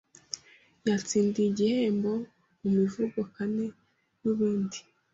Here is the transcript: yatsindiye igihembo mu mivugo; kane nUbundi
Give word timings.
yatsindiye 0.87 1.47
igihembo 1.51 2.11
mu 2.61 2.69
mivugo; 2.77 3.17
kane 3.35 3.65
nUbundi 4.21 4.79